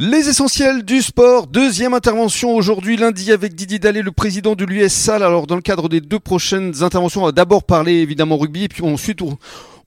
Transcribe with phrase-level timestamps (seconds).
[0.00, 5.08] Les essentiels du sport, deuxième intervention aujourd'hui lundi avec Didier Dallet, le président de l'US.
[5.08, 8.68] Alors dans le cadre des deux prochaines interventions, on va d'abord parler évidemment rugby et
[8.68, 9.22] puis ensuite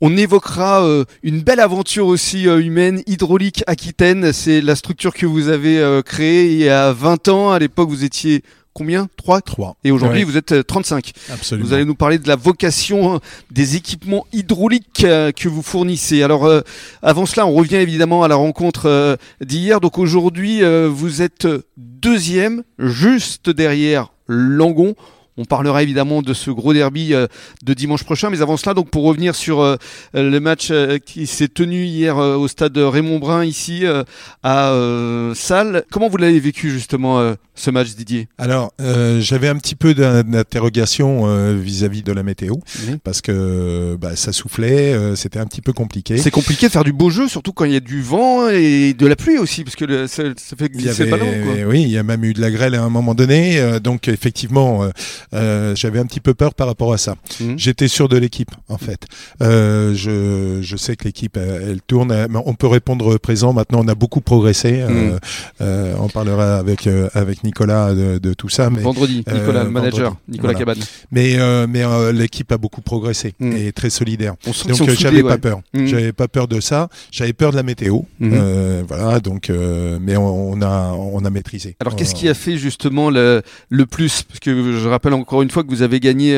[0.02, 4.34] on, évoquera euh, une belle aventure aussi euh, humaine, hydraulique Aquitaine.
[4.34, 7.52] C'est la structure que vous avez euh, créée il y a 20 ans.
[7.54, 8.44] À l'époque vous étiez
[8.74, 9.08] combien?
[9.18, 9.78] 3 3.
[9.84, 11.14] Et aujourd'hui, vous êtes 35.
[11.30, 11.68] Euh, Absolument.
[11.68, 13.20] Vous allez nous parler de la vocation hein,
[13.52, 16.24] des équipements hydrauliques euh, que vous fournissez.
[16.24, 16.62] Alors, euh,
[17.02, 19.80] avant cela, on revient évidemment à la rencontre d'hier.
[19.80, 21.48] Donc aujourd'hui, vous êtes
[21.78, 24.96] deuxième, juste derrière Langon.
[25.38, 27.14] On parlera évidemment de ce gros derby
[27.64, 29.78] de dimanche prochain, mais avant cela, donc pour revenir sur
[30.14, 30.72] le match
[31.06, 33.84] qui s'est tenu hier au stade Raymond Brun ici
[34.44, 34.74] à
[35.34, 38.28] Salle, comment vous l'avez vécu justement ce match, Didier?
[38.38, 42.96] Alors, euh, j'avais un petit peu d'interrogation euh, vis-à- -vis de la météo, mmh.
[43.04, 46.18] parce que bah, ça soufflait, euh, c'était un petit peu compliqué.
[46.18, 48.94] C'est compliqué de faire du beau jeu, surtout quand il y a du vent et
[48.94, 51.28] de la pluie aussi, parce que le, ça, ça, fait glisser le ballon.
[51.44, 51.68] Quoi.
[51.68, 54.08] Oui, il y a même eu de la grêle à un moment donné, euh, donc
[54.08, 54.90] effectivement,
[55.34, 57.16] euh, j'avais un petit peu peur par rapport à ça.
[57.40, 57.54] Mmh.
[57.58, 59.06] J'étais sûr de l'équipe, en fait.
[59.40, 63.96] je, je sais que l'équipe, elle, elle, tourne, on peut répondre présent, maintenant on a
[63.96, 65.64] beaucoup progressé, mmh.
[66.00, 68.70] on parlera avec, avec Nicolas de, de, tout ça.
[68.70, 70.22] Mais, vendredi, euh, Nicolas, euh, le manager, vendredi.
[70.28, 70.60] Nicolas voilà.
[70.60, 70.84] Cabane.
[71.12, 73.52] Mais, euh, mais euh, l'équipe a beaucoup progressé mm.
[73.56, 74.36] et très solidaire.
[74.46, 75.30] Donc j'avais ouais.
[75.30, 75.62] pas peur.
[75.74, 76.90] J'avais pas peur de ça.
[77.12, 78.02] J'avais peur de la météo.
[78.20, 81.76] Voilà, donc, mais on, on, a, on a maîtrisé.
[81.80, 84.24] Alors qu'est-ce qui a fait justement le, le plus?
[84.24, 86.38] Parce que je rappelle encore une fois que vous avez gagné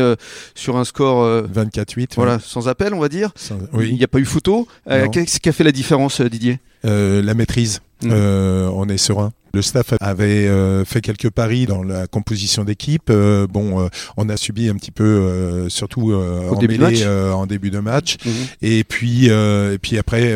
[0.56, 2.10] sur un score 24-8.
[2.16, 2.42] Voilà, ouais.
[2.44, 3.32] sans appel, on va dire.
[3.36, 3.90] Sans, oui.
[3.90, 4.68] Il n'y a pas eu photo.
[5.12, 6.60] qu'est-ce qui a fait la différence, Didier?
[6.84, 7.82] La maîtrise.
[8.04, 9.32] on est serein.
[9.56, 13.12] Le staff avait euh, fait quelques paris dans la composition d'équipe.
[13.12, 13.88] Euh, bon, euh,
[14.18, 18.18] on a subi un petit peu, euh, surtout en, début mêlée, en début de match.
[18.26, 18.30] Mmh.
[18.64, 20.36] Et puis, et puis après,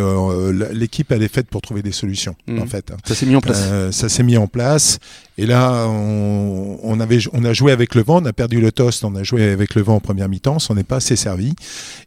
[0.71, 2.35] l'équipe elle est faite pour trouver des solutions.
[2.45, 2.61] Mmh.
[2.61, 3.67] En fait, ça s'est mis en place.
[3.89, 4.99] ça s'est mis en place.
[5.39, 8.21] Et là, on, on, avait, on a joué avec le vent.
[8.21, 9.03] On a perdu le toast.
[9.03, 10.57] On a joué avec le vent en première mi-temps.
[10.69, 11.53] On n'est pas assez servi.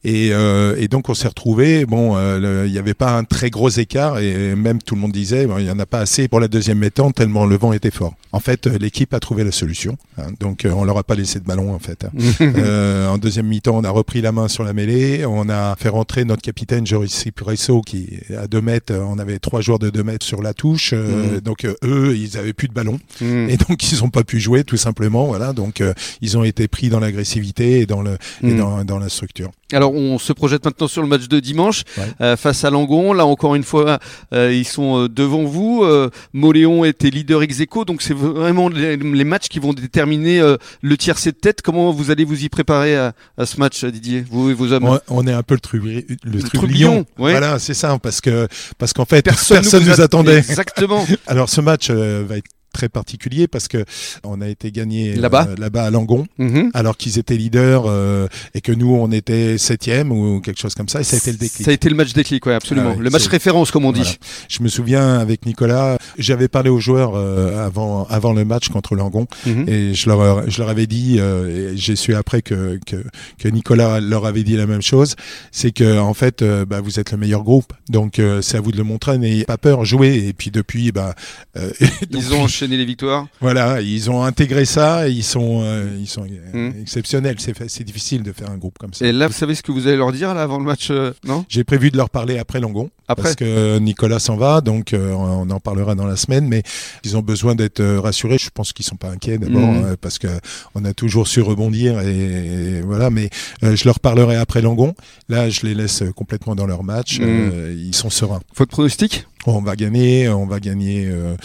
[0.05, 1.87] Et, et donc, on s'est retrouvé.
[1.87, 4.19] Bon, il n'y avait pas un très gros écart.
[4.19, 6.79] Et même tout le monde disait, il n'y en a pas assez pour la deuxième
[6.79, 8.15] mi-temps tellement le vent était fort.
[8.33, 9.97] En fait, l'équipe a trouvé la solution.
[10.19, 12.07] Hein, donc, euh, on leur a pas laissé de ballon en fait.
[12.41, 15.25] euh, en deuxième mi-temps, on a repris la main sur la mêlée.
[15.25, 18.95] On a fait rentrer notre capitaine Joris Presso qui à 2 mètres.
[18.95, 20.93] On avait trois joueurs de 2 mètres sur la touche.
[20.93, 21.41] Euh, mmh.
[21.41, 23.49] Donc, euh, eux, ils avaient plus de ballon mmh.
[23.49, 25.27] et donc ils ont pas pu jouer tout simplement.
[25.27, 25.53] Voilà.
[25.53, 28.49] Donc, euh, ils ont été pris dans l'agressivité et dans le mmh.
[28.49, 29.51] et dans, dans la structure.
[29.73, 32.05] Alors on se projette maintenant sur le match de dimanche ouais.
[32.21, 33.13] euh, face à Langon.
[33.13, 33.99] Là encore une fois,
[34.33, 35.83] euh, ils sont devant vous.
[35.85, 40.41] Euh, Moléon était leader ex aequo, donc c'est vraiment les, les, matchs qui vont déterminer
[40.41, 41.63] euh, le tiercé de tête.
[41.63, 44.85] Comment vous allez vous y préparer à, à ce match, Didier, vous et vos hommes
[44.85, 47.07] on, on, est un peu le, trubri, le, le trublion.
[47.19, 47.33] Ouais.
[47.33, 48.49] Voilà, c'est ça, parce que
[48.79, 50.39] parce qu'en fait personne, personne nous, nous attendait.
[50.39, 51.07] Exactement.
[51.27, 52.51] Alors ce match euh, va être
[52.81, 53.85] très particulier parce que
[54.25, 56.71] on a été gagné là-bas euh, là-bas à Langon -hmm.
[56.73, 58.27] alors qu'ils étaient leaders euh,
[58.57, 61.31] et que nous on était septième ou quelque chose comme ça et ça a été
[61.37, 61.65] le déclic.
[61.67, 62.93] Ça a été le match déclic, ouais, absolument.
[62.95, 64.09] Ah ouais, le match référence comme on dit.
[64.11, 64.49] Voilà.
[64.55, 65.89] Je me souviens avec Nicolas,
[66.27, 69.65] j'avais parlé aux joueurs euh, avant avant le match contre Langon Mhm.
[69.75, 70.21] et je leur
[70.53, 72.59] je leur avais dit et j'ai su après que,
[72.91, 72.99] que
[73.41, 75.11] que Nicolas leur avait dit la même chose,
[75.59, 76.39] c'est que en fait
[76.71, 78.13] bah, vous êtes le meilleur groupe donc
[78.47, 81.11] c'est à vous de le montrer n'ayez pas peur, jouez et puis depuis bah
[82.19, 83.27] ils ont enchaîné les victoires.
[83.41, 86.81] Voilà, ils ont intégré ça et ils sont, euh, ils sont mmh.
[86.83, 87.37] exceptionnels.
[87.69, 89.07] C'est difficile de faire un groupe comme ça.
[89.07, 91.13] Et là, vous savez ce que vous allez leur dire là avant le match, euh,
[91.25, 91.45] non?
[91.49, 92.91] J'ai prévu de leur parler après Langon.
[93.09, 96.47] Après Parce que Nicolas s'en va, donc euh, on en parlera dans la semaine.
[96.47, 96.63] Mais
[97.05, 98.39] ils ont besoin d'être rassurés.
[98.39, 99.93] Je pense qu'ils sont pas inquiets d'abord Mmh.
[99.93, 99.97] mmh.
[100.01, 100.29] parce que
[100.75, 103.11] on a toujours su rebondir et, et voilà.
[103.11, 103.31] Mais
[103.63, 104.95] je leur parlerai après Langon.
[105.29, 107.21] Là, je les laisse complètement dans leur match.
[107.21, 107.53] Mmh.
[107.77, 108.41] ils sont sereins.
[108.57, 109.27] Votre pronostic?
[109.47, 111.37] On va gagner, on va gagner euh,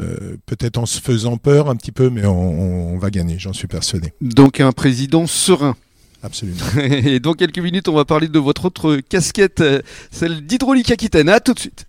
[0.00, 3.52] euh, peut-être en se faisant peur un petit peu, mais on, on va gagner, j'en
[3.52, 4.12] suis persuadé.
[4.20, 5.76] Donc un président serein.
[6.22, 6.64] Absolument.
[6.90, 9.62] Et dans quelques minutes, on va parler de votre autre casquette,
[10.10, 11.28] celle d'Hydraulique Aquitaine.
[11.28, 11.86] À tout de suite.